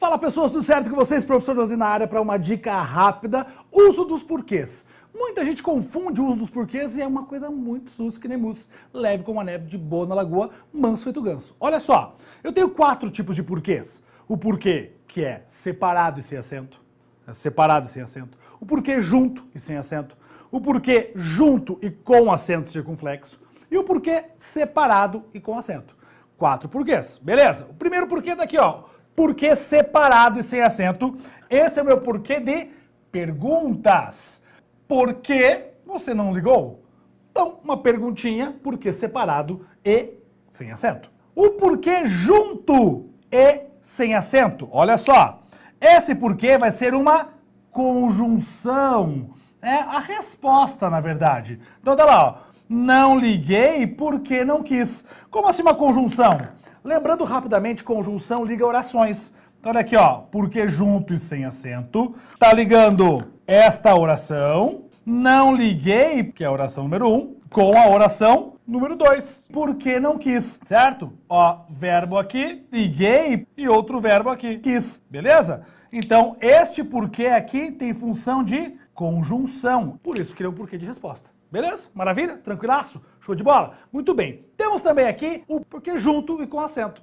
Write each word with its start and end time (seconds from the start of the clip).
Fala 0.00 0.16
pessoas, 0.16 0.50
tudo 0.50 0.64
certo 0.64 0.88
com 0.88 0.96
vocês? 0.96 1.26
Professor 1.26 1.54
Dozi 1.54 1.76
na 1.76 1.86
área 1.86 2.08
para 2.08 2.22
uma 2.22 2.38
dica 2.38 2.72
rápida, 2.80 3.46
uso 3.70 4.02
dos 4.06 4.22
porquês. 4.22 4.86
Muita 5.14 5.44
gente 5.44 5.62
confunde 5.62 6.22
o 6.22 6.24
uso 6.26 6.36
dos 6.36 6.48
porquês 6.48 6.96
e 6.96 7.02
é 7.02 7.06
uma 7.06 7.26
coisa 7.26 7.50
muito 7.50 7.90
sus 7.90 8.16
que 8.16 8.26
nem 8.26 8.38
mousse. 8.38 8.66
Leve 8.94 9.22
como 9.24 9.38
a 9.38 9.44
neve 9.44 9.66
de 9.66 9.76
boa 9.76 10.06
na 10.06 10.14
lagoa, 10.14 10.48
manso 10.72 11.04
feito 11.04 11.20
ganso. 11.20 11.54
Olha 11.60 11.78
só, 11.78 12.16
eu 12.42 12.50
tenho 12.50 12.70
quatro 12.70 13.10
tipos 13.10 13.36
de 13.36 13.42
porquês. 13.42 14.02
O 14.26 14.38
porquê 14.38 14.92
que 15.06 15.22
é 15.22 15.44
separado 15.46 16.18
e 16.18 16.22
sem 16.22 16.38
acento, 16.38 16.80
é 17.26 17.34
separado 17.34 17.84
e 17.84 17.90
sem 17.90 18.02
acento. 18.02 18.38
O 18.58 18.64
porquê 18.64 19.02
junto 19.02 19.44
e 19.54 19.58
sem 19.58 19.76
acento. 19.76 20.16
O 20.50 20.62
porquê 20.62 21.12
junto 21.14 21.78
e 21.82 21.90
com 21.90 22.32
acento 22.32 22.70
circunflexo. 22.70 23.38
E 23.70 23.76
o 23.76 23.84
porquê 23.84 24.30
separado 24.38 25.26
e 25.34 25.38
com 25.38 25.58
acento. 25.58 25.94
Quatro 26.38 26.70
porquês, 26.70 27.18
beleza? 27.22 27.66
O 27.68 27.74
primeiro 27.74 28.06
porquê 28.06 28.34
daqui, 28.34 28.56
ó 28.56 28.84
porquê 29.14 29.54
separado 29.54 30.38
e 30.38 30.42
sem 30.42 30.60
acento. 30.60 31.16
Esse 31.48 31.78
é 31.78 31.82
o 31.82 31.86
meu 31.86 31.98
porquê 32.00 32.40
de 32.40 32.70
perguntas. 33.10 34.42
Por 34.86 35.14
que 35.14 35.66
você 35.84 36.14
não 36.14 36.32
ligou? 36.32 36.84
Então, 37.30 37.58
uma 37.62 37.76
perguntinha, 37.76 38.56
porquê 38.62 38.92
separado 38.92 39.66
e 39.84 40.14
sem 40.50 40.72
acento. 40.72 41.10
O 41.34 41.50
porquê 41.50 42.06
junto 42.06 43.08
e 43.30 43.62
sem 43.80 44.14
acento. 44.14 44.68
Olha 44.70 44.96
só, 44.96 45.42
esse 45.80 46.14
porquê 46.14 46.58
vai 46.58 46.70
ser 46.70 46.94
uma 46.94 47.28
conjunção. 47.70 49.30
É 49.62 49.74
a 49.74 50.00
resposta, 50.00 50.90
na 50.90 51.00
verdade. 51.00 51.60
Então 51.80 51.94
tá 51.94 52.04
lá, 52.04 52.24
ó. 52.26 52.49
Não 52.72 53.18
liguei 53.18 53.84
porque 53.84 54.44
não 54.44 54.62
quis. 54.62 55.04
Como 55.28 55.48
assim 55.48 55.60
uma 55.60 55.74
conjunção? 55.74 56.38
Lembrando 56.84 57.24
rapidamente, 57.24 57.82
conjunção 57.82 58.44
liga 58.44 58.64
orações. 58.64 59.34
Então, 59.58 59.72
olha 59.72 59.80
aqui, 59.80 59.96
ó, 59.96 60.18
porque 60.30 60.68
junto 60.68 61.12
e 61.12 61.18
sem 61.18 61.44
acento, 61.44 62.14
tá 62.38 62.52
ligando 62.52 63.24
esta 63.44 63.92
oração, 63.96 64.84
não 65.04 65.52
liguei, 65.52 66.22
que 66.22 66.44
é 66.44 66.46
a 66.46 66.52
oração 66.52 66.84
número 66.84 67.12
um, 67.12 67.34
com 67.50 67.76
a 67.76 67.88
oração 67.88 68.52
número 68.64 68.94
dois, 68.94 69.48
porque 69.52 69.98
não 69.98 70.16
quis, 70.16 70.60
certo? 70.64 71.12
Ó, 71.28 71.62
verbo 71.68 72.18
aqui, 72.18 72.64
liguei, 72.70 73.48
e 73.56 73.68
outro 73.68 74.00
verbo 74.00 74.30
aqui, 74.30 74.58
quis, 74.58 75.02
beleza? 75.10 75.66
Então, 75.92 76.36
este 76.40 76.84
porquê 76.84 77.26
aqui 77.26 77.72
tem 77.72 77.92
função 77.92 78.44
de 78.44 78.76
conjunção, 78.94 79.98
por 80.00 80.16
isso 80.16 80.36
que 80.36 80.40
ele 80.44 80.46
é 80.46 80.50
um 80.50 80.54
porquê 80.54 80.78
de 80.78 80.86
resposta. 80.86 81.39
Beleza? 81.50 81.88
Maravilha? 81.92 82.38
Tranquilaço? 82.38 83.02
Show 83.20 83.34
de 83.34 83.42
bola? 83.42 83.76
Muito 83.92 84.14
bem. 84.14 84.44
Temos 84.56 84.80
também 84.80 85.08
aqui 85.08 85.42
o 85.48 85.60
porquê 85.60 85.98
junto 85.98 86.40
e 86.42 86.46
com 86.46 86.60
acento. 86.60 87.02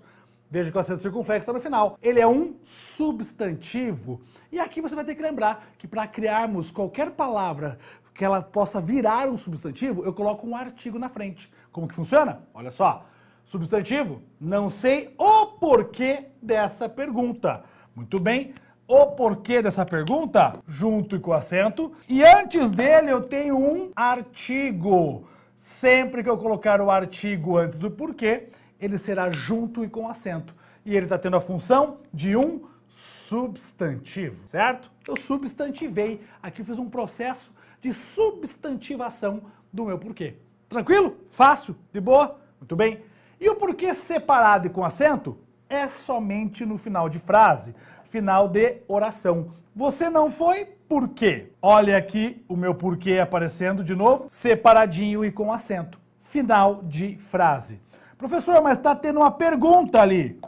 Veja 0.50 0.72
que 0.72 0.78
o 0.78 0.80
acento 0.80 1.02
circunflexo 1.02 1.44
está 1.44 1.52
no 1.52 1.60
final. 1.60 1.98
Ele 2.02 2.22
é 2.22 2.28
um 2.28 2.56
substantivo. 2.64 4.22
E 4.50 4.58
aqui 4.58 4.82
você 4.82 4.96
vai 4.96 5.04
ter 5.04 5.16
que 5.16 5.22
lembrar 5.22 5.68
que 5.78 5.86
para 5.86 6.08
criarmos 6.08 6.72
qualquer 6.72 7.12
palavra 7.12 7.78
que 8.14 8.24
ela 8.24 8.42
possa 8.42 8.80
virar 8.80 9.28
um 9.28 9.38
substantivo, 9.38 10.06
eu 10.06 10.14
coloco 10.14 10.48
um 10.48 10.56
artigo 10.56 10.98
na 10.98 11.10
frente. 11.10 11.52
Como 11.70 11.88
que 11.88 11.94
funciona? 11.94 12.42
Olha 12.54 12.72
só. 12.72 13.06
Substantivo, 13.44 14.22
não 14.40 14.70
sei 14.70 15.14
o 15.18 15.48
porquê 15.48 16.28
dessa 16.42 16.88
pergunta. 16.88 17.64
Muito 17.94 18.20
bem 18.20 18.54
o 18.88 19.08
porquê 19.08 19.62
dessa 19.62 19.86
pergunta 19.86 20.54
junto 20.68 21.16
e 21.16 21.20
com 21.20 21.34
acento. 21.34 21.92
E 22.08 22.24
antes 22.24 22.72
dele 22.72 23.12
eu 23.12 23.22
tenho 23.22 23.58
um 23.58 23.92
artigo. 23.96 25.28
Sempre 25.56 26.24
que 26.24 26.30
eu 26.30 26.38
colocar 26.38 26.80
o 26.80 26.90
artigo 26.90 27.58
antes 27.58 27.78
do 27.78 27.92
porquê, 27.92 28.48
ele 28.80 28.98
será 28.98 29.30
junto 29.30 29.84
e 29.84 29.90
com 29.90 30.08
acento. 30.08 30.56
E 30.86 30.96
ele 30.96 31.06
está 31.06 31.18
tendo 31.18 31.36
a 31.36 31.42
função 31.42 31.98
de 32.14 32.38
um 32.38 32.62
substantivo, 32.88 34.48
certo? 34.48 34.90
Eu 35.06 35.18
substantivei. 35.18 36.22
Aqui 36.42 36.62
eu 36.62 36.66
fiz 36.66 36.80
um 36.80 36.90
processo 36.90 37.54
de 37.82 37.92
substantivação 37.92 39.42
do 39.74 39.86
meu 39.86 39.98
porquê. 39.98 40.36
Tranquilo? 40.70 41.18
Fácil? 41.30 41.76
De 41.92 42.00
boa? 42.00 42.40
Muito 42.60 42.76
bem. 42.76 43.02
E 43.40 43.50
o 43.50 43.56
porquê 43.56 43.94
separado 43.94 44.68
e 44.68 44.70
com 44.70 44.86
acento 44.86 45.38
é 45.70 45.90
somente 45.90 46.66
no 46.66 46.78
final 46.78 47.10
de 47.10 47.20
frase 47.20 47.76
final 48.10 48.48
de 48.48 48.78
oração. 48.88 49.50
Você 49.76 50.10
não 50.10 50.30
foi 50.30 50.66
por 50.66 51.10
quê? 51.10 51.52
Olha 51.62 51.98
aqui 51.98 52.44
o 52.48 52.56
meu 52.56 52.74
porquê 52.74 53.20
aparecendo 53.20 53.84
de 53.84 53.96
novo, 53.96 54.28
separadinho 54.30 55.24
e 55.24 55.32
com 55.32 55.52
acento. 55.52 56.00
Final 56.22 56.84
de 56.84 57.18
frase. 57.18 57.82
Professor, 58.18 58.62
mas 58.62 58.78
está 58.78 58.96
tendo 58.96 59.20
uma 59.20 59.32
pergunta 59.32 60.02
ali. 60.02 60.40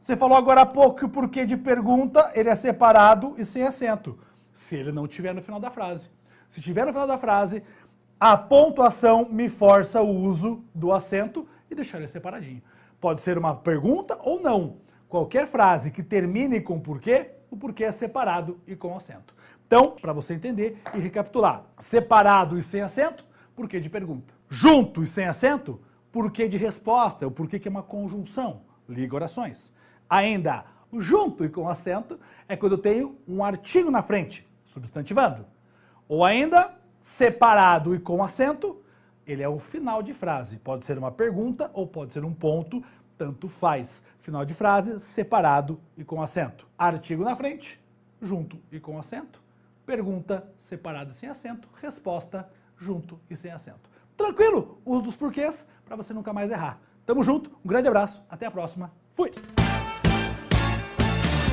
Você 0.00 0.16
falou 0.16 0.36
agora 0.36 0.62
há 0.62 0.66
pouco 0.66 0.98
que 0.98 1.04
o 1.04 1.08
porquê 1.08 1.44
de 1.44 1.56
pergunta 1.56 2.30
ele 2.34 2.48
é 2.48 2.54
separado 2.54 3.34
e 3.36 3.44
sem 3.44 3.64
acento. 3.64 4.18
Se 4.52 4.76
ele 4.76 4.92
não 4.92 5.06
tiver 5.06 5.34
no 5.34 5.42
final 5.42 5.60
da 5.60 5.70
frase. 5.70 6.10
Se 6.48 6.60
tiver 6.60 6.84
no 6.84 6.92
final 6.92 7.06
da 7.06 7.18
frase, 7.18 7.62
a 8.18 8.36
pontuação 8.36 9.26
me 9.30 9.48
força 9.48 10.00
o 10.00 10.08
uso 10.08 10.64
do 10.74 10.92
acento 10.92 11.46
e 11.70 11.74
deixar 11.74 11.98
ele 11.98 12.06
separadinho. 12.06 12.62
Pode 13.00 13.20
ser 13.20 13.36
uma 13.36 13.54
pergunta 13.54 14.18
ou 14.22 14.40
não. 14.40 14.76
Qualquer 15.12 15.46
frase 15.46 15.90
que 15.90 16.02
termine 16.02 16.58
com 16.58 16.80
porquê, 16.80 17.32
o 17.50 17.56
porquê 17.58 17.84
é 17.84 17.90
separado 17.90 18.58
e 18.66 18.74
com 18.74 18.96
acento. 18.96 19.34
Então, 19.66 19.94
para 20.00 20.10
você 20.10 20.32
entender 20.32 20.80
e 20.94 20.98
recapitular, 21.00 21.66
separado 21.78 22.56
e 22.56 22.62
sem 22.62 22.80
acento, 22.80 23.22
porquê 23.54 23.78
de 23.78 23.90
pergunta. 23.90 24.32
Junto 24.48 25.02
e 25.02 25.06
sem 25.06 25.26
acento, 25.26 25.78
porquê 26.10 26.48
de 26.48 26.56
resposta, 26.56 27.26
o 27.26 27.30
porquê 27.30 27.58
que 27.58 27.68
é 27.68 27.70
uma 27.70 27.82
conjunção, 27.82 28.62
liga 28.88 29.14
orações. 29.14 29.70
Ainda, 30.08 30.64
junto 30.98 31.44
e 31.44 31.50
com 31.50 31.68
acento 31.68 32.18
é 32.48 32.56
quando 32.56 32.72
eu 32.72 32.78
tenho 32.78 33.18
um 33.28 33.44
artigo 33.44 33.90
na 33.90 34.00
frente, 34.00 34.48
substantivando. 34.64 35.44
Ou 36.08 36.24
ainda, 36.24 36.74
separado 37.02 37.94
e 37.94 37.98
com 37.98 38.24
acento, 38.24 38.80
ele 39.26 39.42
é 39.42 39.48
o 39.48 39.58
final 39.58 40.02
de 40.02 40.14
frase. 40.14 40.56
Pode 40.56 40.86
ser 40.86 40.96
uma 40.96 41.10
pergunta 41.10 41.70
ou 41.74 41.86
pode 41.86 42.14
ser 42.14 42.24
um 42.24 42.32
ponto 42.32 42.82
tanto 43.22 43.48
faz. 43.48 44.04
Final 44.18 44.44
de 44.44 44.52
frase, 44.52 44.98
separado 44.98 45.80
e 45.96 46.02
com 46.02 46.20
acento. 46.20 46.66
Artigo 46.76 47.22
na 47.22 47.36
frente, 47.36 47.80
junto 48.20 48.58
e 48.72 48.80
com 48.80 48.98
acento. 48.98 49.40
Pergunta, 49.86 50.44
separada 50.58 51.12
e 51.12 51.14
sem 51.14 51.28
acento. 51.28 51.68
Resposta, 51.80 52.50
junto 52.76 53.20
e 53.30 53.36
sem 53.36 53.52
acento. 53.52 53.88
Tranquilo? 54.16 54.80
Uso 54.84 55.02
dos 55.02 55.16
porquês 55.16 55.68
para 55.84 55.94
você 55.94 56.12
nunca 56.12 56.32
mais 56.32 56.50
errar. 56.50 56.80
Tamo 57.06 57.22
junto, 57.22 57.52
um 57.64 57.68
grande 57.68 57.86
abraço, 57.86 58.24
até 58.28 58.44
a 58.44 58.50
próxima. 58.50 58.92
Fui! 59.14 59.30